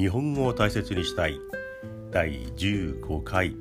[0.00, 1.38] 日本語を大切にしたい。
[2.10, 3.48] 第15回。
[3.48, 3.54] う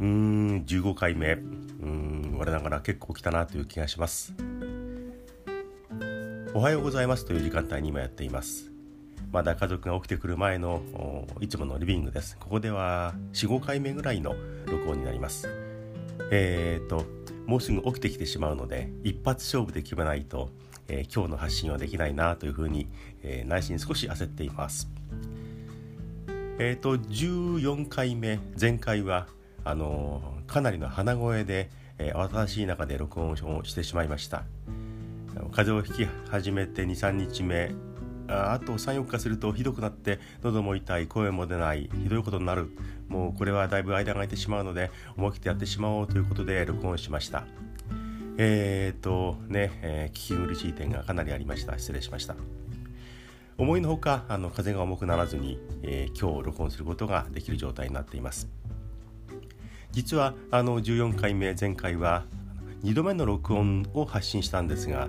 [0.00, 1.32] ーん15回目。
[1.32, 4.34] うーん我ながら結構来たなという気がします。
[6.52, 7.24] おはようございます。
[7.24, 8.70] という時間帯に今やっています。
[9.32, 10.82] まだ家族が起きてくる前の
[11.40, 12.36] いつものリビングです。
[12.38, 14.36] ここでは45回目ぐらいの
[14.66, 15.48] 録音になります。
[16.30, 17.06] えーと
[17.46, 20.50] もうすぐ起きてきてしまうので一発勝負で決めないと
[20.88, 22.88] えー、今日の発信はできないなというふうに、
[23.22, 24.88] えー、内心少し焦っています。
[26.58, 29.26] えっ、ー、と14回目前回は
[29.64, 34.44] あのかなりの鼻声で、えー、慌ただしい中で録音をしてしまいました。
[35.52, 37.72] 風邪をひき始めて23日目
[38.28, 42.70] ああと34日するとひどくなって喉も痛い声も出ないひどいことになる
[43.08, 47.44] もうこれはだいぶ間が空いてしまうので思い切ってやってしまおうということで録音しました
[48.36, 51.78] えー、っとね、えー、聞き苦しい点がかなりありました。
[51.78, 52.34] 失礼しました。
[53.56, 58.48] 思いのほかあの風が重くならずに、えー、今日録音することができる状態になっています。
[59.92, 62.24] 実はあの14回目前回は
[62.82, 65.08] 2度目の録音を発信したんですが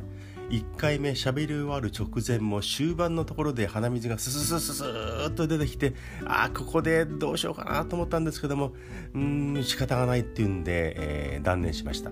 [0.51, 8.73] 1回目喋り終わる直前も終盤のところで鼻水がスススススーッと出てきてああここでどうしようかなと思ったんですけども
[9.15, 12.11] うん仕方がないっていうんで、えー、断念しました。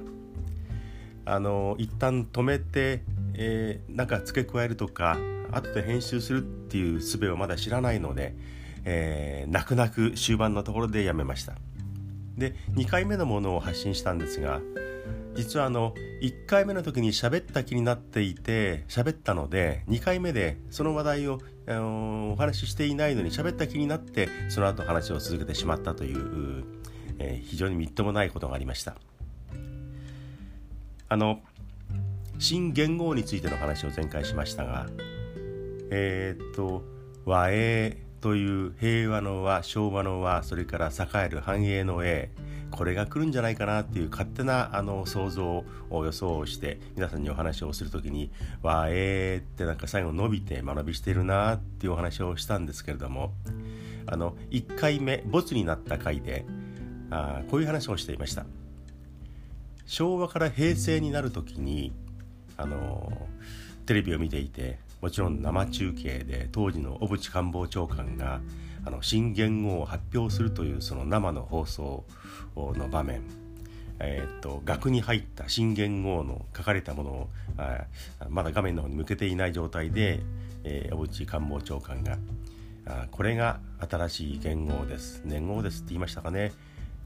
[1.25, 3.03] あの一旦止めて、
[3.35, 5.17] えー、なんか付け加えるとか
[5.51, 8.35] 後で編集するっていう術をまだ知らないので、
[8.85, 11.53] えー、泣く泣く終盤のところでやめました
[12.37, 14.61] で2回目のものを発信したんですが
[15.35, 26.65] 実はあの1回目の時に喋った気になっていて喋ったので2回目でその話題を、あのお話ししていないのに喋った気になってその後話を続けてしまったという、
[27.19, 28.95] えー、非常にみっともないことがありました。
[31.13, 31.41] あの
[32.39, 34.87] 新元号についての話を前回しましたが
[35.91, 36.83] えー、っと
[37.23, 42.31] 和英という平和の和昭和の和それから栄える繁栄の栄
[42.71, 48.31] これが来るんじゃないかなっていう勝手なあの想像を予想して皆さんにお話をする時に
[48.63, 53.33] 和英ってなんか最後伸びて学びしてるなっていうお話をしたんですけれども
[54.07, 56.43] あの1回目没になった回で
[57.11, 58.47] あこういう話をしていました。
[59.85, 61.91] 昭和から平成になる時に
[62.57, 63.27] あの
[63.85, 68.41] テレビを見ていてもちろん生中継で当時の小渕官房長官が
[68.85, 72.05] あの新元号を発表するというその生の放送
[72.55, 73.21] の場面
[73.99, 77.85] えー、っと額に入った新元号の書かれたものをあ
[78.29, 80.21] まだ画面の方に向けていない状態で、
[80.63, 82.17] えー、小渕官房長官が
[82.85, 86.51] あこれが新しい元号です年号ですって言いましたかね。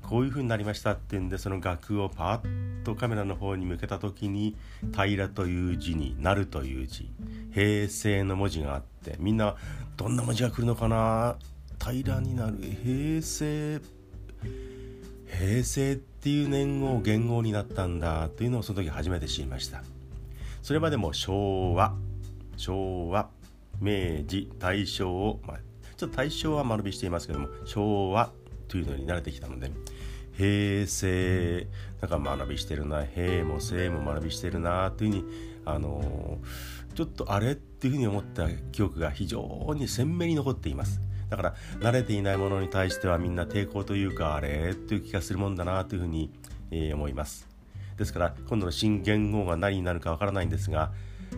[0.07, 4.55] こういう風になりましたってんでその額をパーッとカメラの方に向けた時に
[4.95, 7.09] 「平」という字に「なる」という字
[7.53, 9.55] 「平成」の文字があってみんな
[9.97, 11.35] どんな文字が来るのかな？
[11.79, 12.57] 平らになる。
[12.57, 13.81] 平成
[15.27, 19.83] 平成っていう年号元号になったんだというのをその時初めて知りました。
[20.63, 21.95] それまでも昭和。
[22.55, 23.29] 昭和。
[23.81, 24.49] 明治。
[24.57, 25.57] 大正を、まあ、
[25.97, 28.31] ちょっと大正は丸引していますけども昭和
[28.67, 29.71] というのに慣れてきたので
[30.37, 31.67] 平成。
[32.01, 33.05] なんか学びしてるな。
[33.05, 35.23] 平も正も学びしてるなというふうに
[35.65, 36.37] あの
[36.95, 41.01] ちょっとあれっていうふうに思った記憶が非常に鮮明に残っています。
[41.29, 46.31] だから慣れていないものに対してはみんな抵抗というかあれっていう気がするもんだなというふうに、
[46.71, 47.47] えー、思います。
[47.97, 50.91] ですから今度の新元号が何になるかわからないんですが、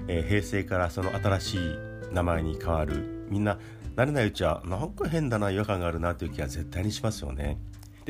[0.07, 1.59] えー、平成からその新しい
[2.13, 3.25] 名前に変わる。
[3.29, 3.57] みんな
[3.95, 7.57] 慣れないうちはなんか変だな違和感があるなという気が絶対にしますよね。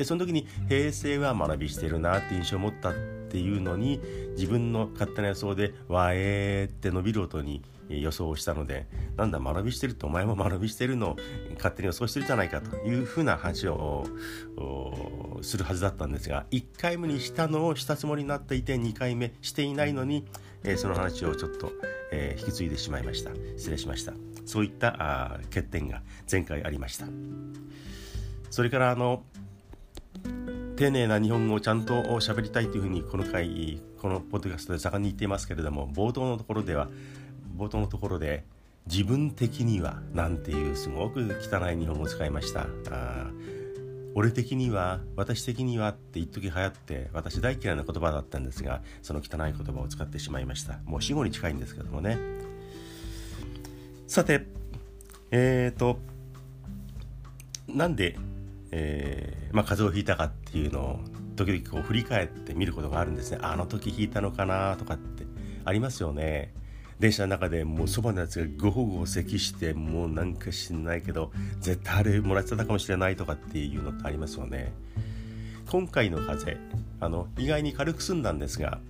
[0.00, 2.94] でその時に平成は学びしてるなって印象を持ったっ
[3.28, 4.00] ていうのに
[4.30, 8.86] 自分の勝手な予想で「わえー」って伸びる音に予想をしたので
[9.18, 11.16] なんだ学びしてるってお前も学びしてるのを
[11.56, 14.06] 勝手に予想してるじゃないかというふうな話を
[15.42, 20.24] するはずだったんですが1回目にしたのをしたつもりになっていて2回目していないのに、
[20.64, 21.72] えー、その話をちょっと、
[22.10, 23.32] えー、引き継いでしまいました。
[23.58, 24.14] 失礼しました。
[24.46, 26.00] そういったあ欠点が
[26.30, 27.04] 前回ありました。
[28.48, 29.24] それからあの
[30.76, 36.88] 丁寧な日本語をちゃんと喋りたいというふうにこの回このポッドキャストで盛んに言っていますけれども冒頭のところでは
[37.56, 38.44] 冒頭のところで
[38.86, 42.66] 自分的にはなんていうすごく汚い日本語を使いました。
[42.90, 43.30] あ
[44.14, 50.80] 俺的には私的にはって一時流行って私大嫌いな言葉だったんですがその汚い言葉を使ってしまいました。
[50.84, 52.18] もう死後に近いんですけどもね。
[54.06, 54.46] さて
[55.30, 55.98] えっ、ー、と
[57.68, 58.16] なんで
[58.72, 61.00] えー、まあ、風邪をひいたかっていうのを
[61.36, 63.38] 時々こう振り返って見ることがあるんですね。
[63.42, 65.24] あの時ひいたのかなとかって
[65.64, 66.52] ありますよね。
[66.98, 74.72] 電車の中でもうそばのやつがごほごほ咳してもうなんか知んないけど絶対あれもらってたかもしれないとかっていうのってありますよね。
[75.70, 76.56] 今回の風邪
[77.00, 78.80] あの意外に軽く済んだんですが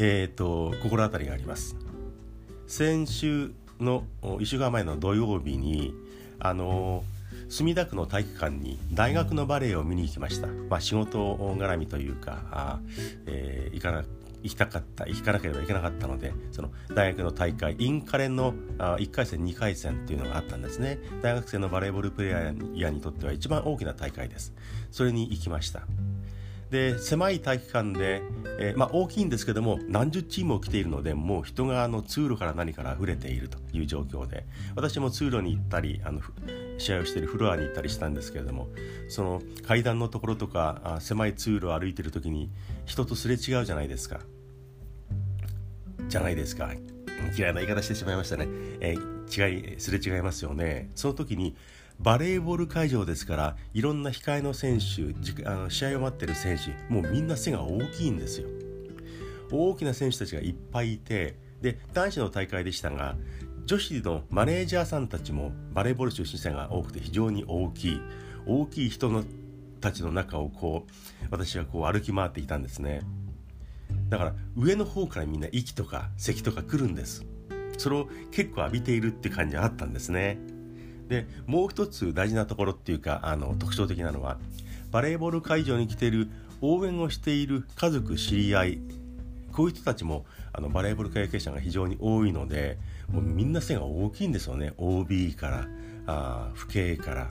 [0.00, 1.76] えっ、ー、と心当たりがあります。
[2.66, 5.94] 先週の1週間前の土曜日に
[6.40, 7.04] あの
[7.48, 12.80] 墨田区の体育館に大学のバレエを見に行きました、まあ、仕事絡みというか、
[13.26, 14.04] えー、行かな
[14.44, 20.98] 行きたかった行かなければいけなかったのでその大学の大会インカレのあ1回戦2回戦っていうのがあったんですね。
[21.22, 24.52] 大学生のバレーボールプレーヤーにとっては一番大きな大会です。
[24.90, 25.86] それに行きました。
[26.70, 28.22] で狭い体育館で、
[28.58, 34.44] えー、まあ、大きいんですけども何十チームも来ているのでもう人があの通路から何から溢れているという状況で
[34.74, 36.20] 私も通路に行ったりあの
[36.78, 38.68] 試合をしているフロアに行ったりしたんですけれども
[39.08, 42.50] その階段のところとか狭い通路を歩いている時に
[42.84, 44.20] 人とすれ違うじゃないですか。
[46.08, 46.72] じゃないですか。
[47.36, 48.46] 嫌いな言い方してしまいましたね、
[48.80, 50.90] えー、違いすれ違いますよね。
[50.94, 51.56] その時に
[51.98, 58.48] バレーボール会場ですからいろんな控えの選手あの試合を待ってる選手もうみんな背が大きいんですよ。
[59.50, 63.16] 大きな選手たちがいっぱいいてで男子の大会でしたが
[63.66, 68.00] 女子のマネージャーさんたちもバレーボール出身者が多くて非常に大きい
[68.46, 69.24] 大きい人の
[69.80, 73.00] たちの中をこう私はこう歩き回っていたんですね。
[74.10, 77.24] だから上の方からみんな息とか咳とか来るんです。
[77.78, 80.38] それを結構浴びているって感じがあったんですね。
[81.08, 84.38] でもう一つ大事なところっていうかあの特徴的なのは
[84.90, 86.28] バレーボール会場に来ている
[86.60, 88.78] 応援をしている家族知り合い
[89.54, 92.78] こういう人たちもあのバレーボール経験者が非常に多いので
[93.10, 94.72] もうみんな背が大きいんですよね。
[94.78, 95.66] OB から
[96.06, 97.30] あ父兄から。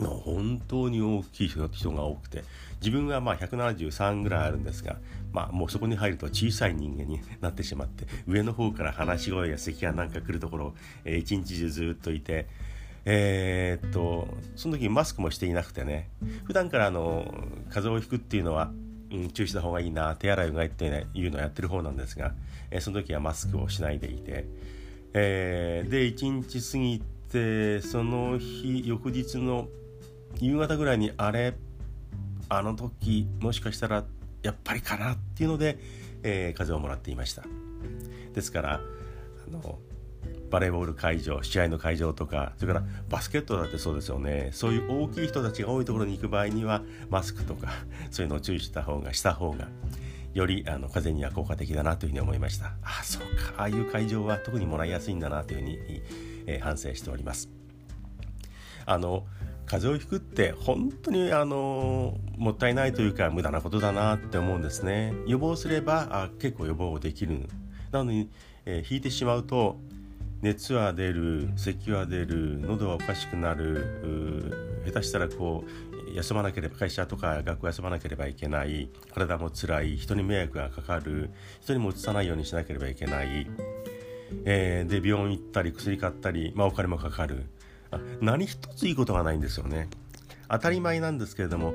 [0.00, 2.44] の本当に大きい人が多くて。
[2.80, 4.96] 自分はまあ173ぐらいあるんですが、
[5.32, 10.74] まあ、もうそこに入ると小さい人間になってしまって上の方から話し声や咳がなんか来るところ、
[11.04, 12.46] えー、一日中ずっといて。
[13.08, 14.26] えー、っと
[14.56, 16.10] その時マスクもしていなくてね。
[16.44, 17.32] 普段からあの
[17.70, 18.72] 風邪をひくっていうのは、
[19.10, 22.34] うん、注意した方がいいな手洗いうがいっていうのをやってる方なんですが、
[22.70, 24.46] えー、その時はマスクをしないでいて、
[25.14, 29.68] えー、で1日過ぎてその日翌日の
[30.40, 31.54] 夕方ぐらいにあれ
[32.48, 34.04] あの時もしかしたら
[34.42, 35.78] やっぱりかなっていうので、
[36.22, 37.42] えー、風をもらっていました。
[38.34, 39.78] ですからあの
[40.50, 44.50] バレーボール会場試合の会場とかそれからバスケットだってそうですよね。
[44.52, 47.72] そういう大きい人たちが多いところに行く場合にはマスクとか
[48.10, 49.68] そういうのを注意した方がした方が
[50.34, 52.66] よりあの風には効果的だなというふうに思いました。
[52.82, 53.54] ああそうか。
[53.56, 55.78] ああいう会場は特にもらいやすいんだなというふうに、
[56.46, 57.48] えー、反省しております。
[58.84, 59.26] あの
[59.66, 65.12] 風邪をひくって本当にあのもったいないというか無駄なことだなって思うんですね。
[65.26, 67.48] 予防すればあ結構予防できる。
[67.90, 68.30] なのに、
[68.64, 69.78] えー、引いてしまうと
[70.42, 81.30] 熱は出る咳は出る喉はおかしくなる下手したらこう休まなければ会社とか学校休まなければいけない体も辛い人に迷惑がかかる
[81.60, 83.46] 人にもうつさないようにしなければいけない、
[84.44, 87.46] えー、で病院行ったり薬買ったり、まあ、お金もかかる。
[88.20, 89.88] 何一ついいことがないんですよね。
[90.48, 91.74] 当たり前なんですけれども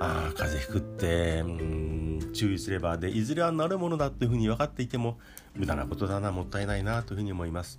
[0.00, 5.18] ああ風邪ひくってうん注意すればでいずれはなるものだというふうに分かっていても
[5.54, 7.78] 無駄なことだなもったいないなというふうに思います、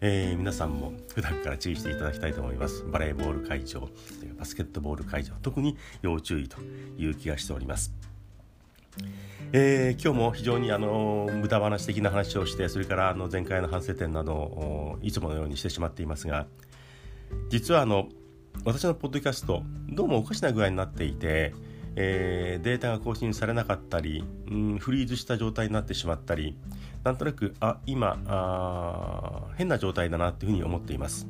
[0.00, 2.84] えー、皆さんも普段から注意していただきたいと思います。
[2.84, 3.88] バレーボール会場
[4.38, 6.60] バスケットボール会場特に要注意と
[6.96, 7.92] いう気がしております。
[9.52, 16.46] えー、今日も非常にあの無駄話的な話をしてそれからあの前回の反省点などをいつものようにしてしまっていますが
[17.48, 18.08] 実はあの
[18.64, 21.54] 私のポッドキャストどうもおかしな具合になっていて、
[22.00, 26.56] えー、データが更新されなかったり、うん、フリーズした状態になってしまったり
[27.02, 31.26] なんとなくあ今あ変な状態だなっていうふうに思っています。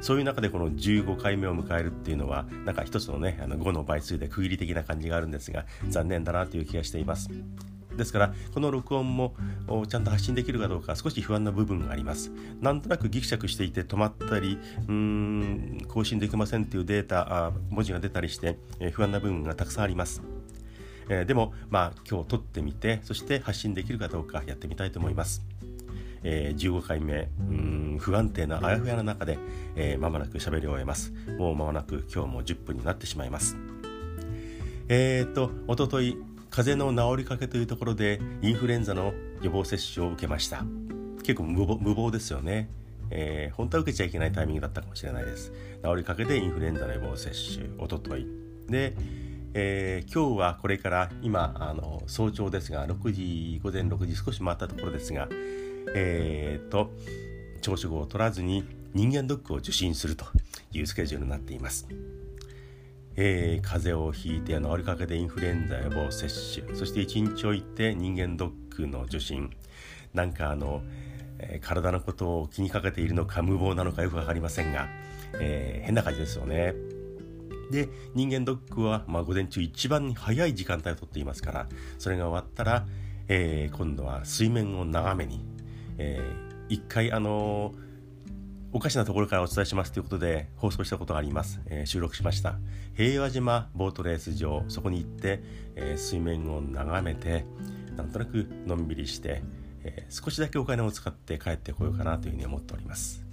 [0.00, 7.30] そういう中でこの15回目を迎えるっていうのはなんか一つのねあの5の倍数で区切り的な感じがあるんですが残念だなという気がしています。
[7.96, 9.34] ですからこの録音も
[9.88, 12.30] ちゃんと発信できるかどうか少し不安な部分があります。
[12.60, 14.58] なんとなくギクシャクしていて止まったり
[14.88, 18.58] うーん更新できませんっていうデータ文字が出たりして、
[18.92, 20.22] 不安な部分がたくさんあります。
[21.08, 25.44] え、でもまあ今日撮ってみてそして発信できるかどうかやってみたいと思います、
[26.22, 29.38] えー、15回目うん不安定なあやふやな中で、
[29.76, 31.12] えー、間もなく喋り終えます。
[31.38, 33.56] もう間もなく今日も10分になってしまいます。
[34.88, 36.16] えっ、とおととい
[36.54, 40.62] 風邪の治りかけというところでインフルエンザの予防接種を受けました。
[41.24, 42.70] 結構無謀ですよね、
[43.10, 45.50] えー、本当は受けちゃいけないタイミングだったかもしれないです。
[45.82, 48.24] 治りかけでインフルエンザの予防接種おととい
[48.68, 48.94] で、
[49.54, 55.26] えー、今日はこれから今あの早朝ですが6時午前6時少し回ったところですが
[55.96, 56.92] えー、と
[57.62, 60.24] 朝食を取らずに人間ドックを受診すると
[60.72, 61.88] いうスケジュールになっています。
[63.16, 66.28] えー、風邪をひいて治りかけでインフルエンザ予防接
[66.62, 69.50] 種そして1日置いて人間ドックの受診
[70.12, 70.82] なんかあの、
[71.38, 74.88] えー、体のことを気にかけているのか無謀なのかよく分かりませんが、
[75.40, 76.74] えー、変な感じですよね。
[77.70, 81.66] で人間ドックは、まあ、午前中一番早い時間帯をとっていますから
[81.98, 82.86] それが終わったら、
[83.26, 85.40] え、今度は水面を眺めに、
[85.96, 87.83] えー、一回あのー
[88.76, 92.56] おかしなところからお伝えしますということで放送したことがあります、えー、収録しました。
[92.96, 95.44] 平和島ボートレース場そこに行って、
[95.76, 97.46] えー、水面を眺めて
[97.96, 99.44] なんとなくのんびりして、
[99.84, 103.24] えー、少しだけお金を使って帰ってこようかなというふうに思っております。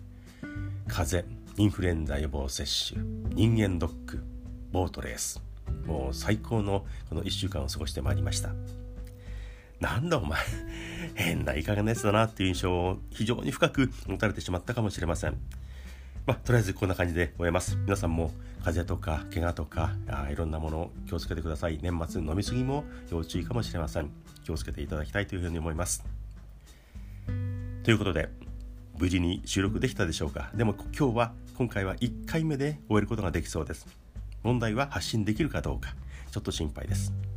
[0.88, 3.02] 風邪インフルエンザ予防接種
[3.34, 4.24] 人間ドック
[4.72, 5.42] ボートレース。
[5.88, 8.52] もう最高のこの1週間を過ごしてまいりました。
[9.82, 10.40] なんだお前
[11.16, 15.36] 変ないい加減なやつだなっていう印象を非常に深く持たれてしまったかもしれません。
[16.26, 17.76] まあ、とりあえずこんな感じで終えます。
[17.78, 18.32] 皆さんも
[18.64, 21.80] 風邪とか怪我とかあいろんなものを気をつけてください。
[21.82, 24.10] 年末飲み過ぎも要注意かもしれません。
[24.46, 26.04] 気をつけていただきたいというふうに思います。
[27.84, 28.30] ということで、
[29.00, 33.88] 無事に収録できたでしょうかでも今日は、今回は1回目で終えることができそうです。
[34.44, 35.96] 問題は発信できるかどうか、
[36.32, 37.31] ちょっと心配です。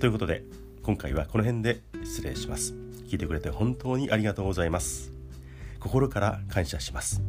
[0.00, 0.42] ということで
[0.82, 2.74] 今回はこの辺で失礼します。
[3.08, 5.10] 聞いてくれて本当にありがとうございます。
[5.80, 7.22] 心から感謝します。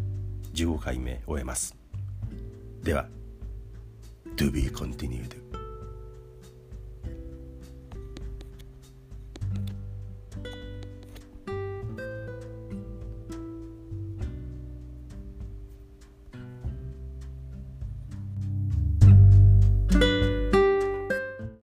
[0.53, 1.75] 15回目終えます。
[2.83, 3.07] では
[4.35, 5.46] To be continued.